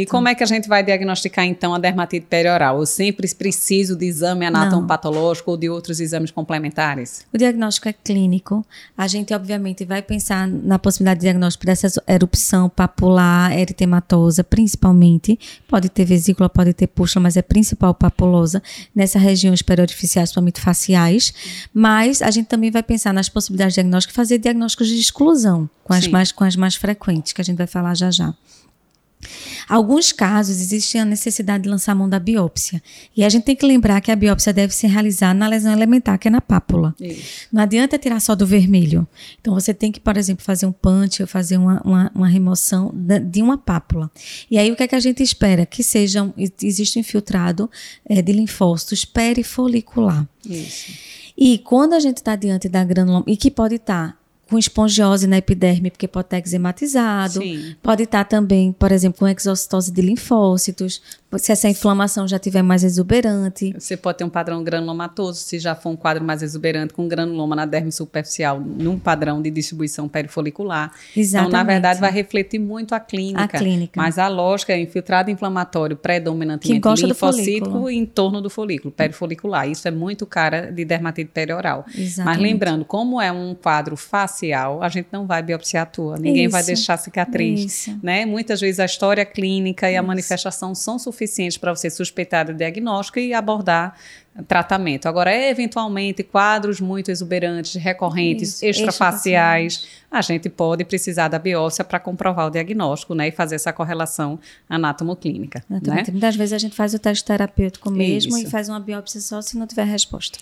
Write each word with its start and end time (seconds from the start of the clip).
E 0.00 0.06
como 0.06 0.28
é 0.28 0.34
que 0.34 0.42
a 0.42 0.46
gente 0.46 0.66
vai 0.66 0.82
diagnosticar 0.82 1.44
então 1.44 1.74
a 1.74 1.78
dermatite 1.78 2.24
perioral? 2.24 2.78
Eu 2.78 2.86
sempre 2.86 3.28
preciso 3.34 3.94
de 3.94 4.06
exame 4.06 4.46
anatomopatológico 4.46 5.50
ou 5.50 5.58
de 5.58 5.68
outros 5.68 6.00
exames 6.00 6.30
complementares? 6.30 7.26
O 7.30 7.36
diagnóstico 7.36 7.86
é 7.86 7.92
clínico. 7.92 8.64
A 8.96 9.06
gente, 9.06 9.34
obviamente, 9.34 9.84
vai 9.84 10.00
pensar 10.00 10.48
na 10.48 10.78
possibilidade 10.78 11.20
de 11.20 11.26
diagnóstico 11.26 11.66
dessa 11.66 12.02
erupção 12.08 12.70
papular, 12.70 13.52
eritematosa, 13.52 14.42
principalmente. 14.42 15.38
Pode 15.68 15.90
ter 15.90 16.06
vesícula, 16.06 16.48
pode 16.48 16.72
ter 16.72 16.86
pústula, 16.86 17.24
mas 17.24 17.36
é 17.36 17.42
principal 17.42 17.92
papulosa 17.92 18.62
nessa 18.96 19.18
região 19.18 19.54
periodificiais, 19.66 20.30
principalmente 20.30 20.62
faciais. 20.62 21.34
Mas 21.74 22.22
a 22.22 22.30
gente 22.30 22.46
também 22.46 22.70
vai 22.70 22.82
pensar 22.82 23.12
nas 23.12 23.28
possibilidades 23.28 23.74
de 23.74 23.82
diagnóstico 23.82 24.14
e 24.14 24.16
fazer 24.16 24.38
diagnósticos 24.38 24.88
de 24.88 24.98
exclusão, 24.98 25.68
com 25.84 25.92
as, 25.92 26.06
mais, 26.06 26.32
com 26.32 26.44
as 26.44 26.56
mais 26.56 26.74
frequentes, 26.74 27.34
que 27.34 27.42
a 27.42 27.44
gente 27.44 27.58
vai 27.58 27.66
falar 27.66 27.94
já 27.94 28.10
já. 28.10 28.32
Alguns 29.68 30.12
casos 30.12 30.60
existe 30.60 30.98
a 30.98 31.04
necessidade 31.04 31.64
de 31.64 31.68
lançar 31.68 31.92
a 31.92 31.94
mão 31.94 32.08
da 32.08 32.18
biópsia. 32.18 32.82
E 33.16 33.22
a 33.22 33.28
gente 33.28 33.44
tem 33.44 33.54
que 33.54 33.64
lembrar 33.64 34.00
que 34.00 34.10
a 34.10 34.16
biópsia 34.16 34.52
deve 34.52 34.74
ser 34.74 34.88
realizada 34.88 35.34
na 35.34 35.46
lesão 35.46 35.72
elementar, 35.72 36.18
que 36.18 36.28
é 36.28 36.30
na 36.30 36.40
pápula. 36.40 36.94
Isso. 37.00 37.46
Não 37.52 37.62
adianta 37.62 37.98
tirar 37.98 38.20
só 38.20 38.34
do 38.34 38.46
vermelho. 38.46 39.06
Então 39.40 39.54
você 39.54 39.72
tem 39.72 39.92
que, 39.92 40.00
por 40.00 40.16
exemplo, 40.16 40.44
fazer 40.44 40.66
um 40.66 40.72
punch 40.72 41.22
ou 41.22 41.28
fazer 41.28 41.56
uma, 41.56 41.80
uma, 41.84 42.12
uma 42.14 42.28
remoção 42.28 42.92
de 42.94 43.42
uma 43.42 43.58
pápula. 43.58 44.10
E 44.50 44.58
aí 44.58 44.70
o 44.72 44.76
que 44.76 44.82
é 44.82 44.88
que 44.88 44.96
a 44.96 45.00
gente 45.00 45.22
espera? 45.22 45.66
Que 45.66 45.82
sejam, 45.82 46.34
existe 46.36 46.98
um 46.98 47.00
infiltrado 47.00 47.70
é, 48.04 48.20
de 48.22 48.32
linfócitos 48.32 49.04
perifolicular. 49.04 50.26
Isso. 50.48 50.92
E 51.36 51.58
quando 51.58 51.94
a 51.94 52.00
gente 52.00 52.18
está 52.18 52.36
diante 52.36 52.68
da 52.68 52.84
granuloma, 52.84 53.24
e 53.26 53.36
que 53.36 53.50
pode 53.50 53.76
estar 53.76 54.12
tá 54.12 54.19
com 54.50 54.58
espongiose 54.58 55.28
na 55.28 55.38
epiderme, 55.38 55.90
porque 55.90 56.08
pode 56.08 56.26
estar 56.26 56.38
eczematizado. 56.38 57.40
Sim. 57.40 57.76
Pode 57.80 58.02
estar 58.02 58.24
também, 58.24 58.72
por 58.72 58.90
exemplo, 58.90 59.20
com 59.20 59.28
exocitose 59.28 59.92
de 59.92 60.02
linfócitos, 60.02 61.00
se 61.38 61.52
essa 61.52 61.68
inflamação 61.68 62.26
já 62.26 62.40
tiver 62.40 62.62
mais 62.62 62.82
exuberante. 62.82 63.72
Você 63.78 63.96
pode 63.96 64.18
ter 64.18 64.24
um 64.24 64.28
padrão 64.28 64.64
granulomatoso, 64.64 65.38
se 65.38 65.60
já 65.60 65.76
for 65.76 65.90
um 65.90 65.96
quadro 65.96 66.24
mais 66.24 66.42
exuberante, 66.42 66.92
com 66.92 67.06
granuloma 67.06 67.54
na 67.54 67.64
derme 67.64 67.92
superficial, 67.92 68.60
num 68.60 68.98
padrão 68.98 69.40
de 69.40 69.48
distribuição 69.50 70.08
perifolicular. 70.08 70.92
Exatamente. 71.16 71.48
Então, 71.48 71.58
na 71.60 71.64
verdade, 71.64 72.00
vai 72.00 72.10
refletir 72.10 72.58
muito 72.58 72.94
a 72.96 72.98
clínica. 72.98 73.44
A 73.44 73.46
clínica. 73.46 73.92
Mas 73.94 74.18
a 74.18 74.26
lógica 74.26 74.72
é 74.72 74.80
infiltrado 74.80 75.30
inflamatório 75.30 75.96
predominantemente 75.96 77.06
linfocítico 77.06 77.88
em 77.88 78.04
torno 78.04 78.40
do 78.40 78.50
folículo, 78.50 78.90
perifolicular. 78.92 79.68
Isso 79.68 79.86
é 79.86 79.92
muito 79.92 80.26
cara 80.26 80.72
de 80.72 80.84
dermatite 80.84 81.30
perioral. 81.32 81.86
Exatamente. 81.96 82.24
Mas 82.24 82.38
lembrando, 82.38 82.84
como 82.84 83.20
é 83.20 83.30
um 83.30 83.54
quadro 83.54 83.96
facial, 84.40 84.82
a 84.82 84.88
gente 84.88 85.08
não 85.12 85.26
vai 85.26 85.42
biopsiar 85.42 85.82
a 85.82 85.86
tua. 85.86 86.16
Ninguém 86.16 86.46
Isso. 86.46 86.52
vai 86.52 86.62
deixar 86.62 86.96
cicatriz. 86.96 87.64
Isso. 87.64 88.00
Né? 88.02 88.24
Muitas 88.24 88.60
vezes 88.60 88.80
a 88.80 88.84
história 88.84 89.24
clínica 89.24 89.88
e 89.88 89.92
Isso. 89.92 90.00
a 90.00 90.02
manifestação 90.02 90.74
são 90.74 90.98
suficientes 90.98 91.20
suficientes 91.20 91.58
para 91.58 91.74
você 91.74 91.90
suspeitar 91.90 92.46
do 92.46 92.54
diagnóstico 92.54 93.18
e 93.18 93.34
abordar 93.34 93.94
tratamento. 94.46 95.06
Agora, 95.06 95.34
eventualmente, 95.34 96.22
quadros 96.22 96.80
muito 96.80 97.10
exuberantes, 97.10 97.74
recorrentes, 97.74 98.54
Isso, 98.54 98.64
extrafaciais, 98.64 99.86
a 100.10 100.22
gente 100.22 100.48
pode 100.48 100.84
precisar 100.84 101.28
da 101.28 101.38
biópsia 101.38 101.84
para 101.84 101.98
comprovar 101.98 102.46
o 102.46 102.50
diagnóstico, 102.50 103.14
né, 103.14 103.28
e 103.28 103.32
fazer 103.32 103.56
essa 103.56 103.72
correlação 103.72 104.38
anatomoclínica. 104.68 105.62
Né? 105.68 105.80
Muitas 106.10 106.36
vezes 106.36 106.52
a 106.52 106.58
gente 106.58 106.74
faz 106.74 106.94
o 106.94 106.98
teste 106.98 107.24
terapêutico 107.24 107.90
mesmo 107.90 108.36
Isso. 108.38 108.46
e 108.46 108.50
faz 108.50 108.68
uma 108.68 108.80
biópsia 108.80 109.20
só 109.20 109.42
se 109.42 109.58
não 109.58 109.66
tiver 109.66 109.84
resposta. 109.84 110.38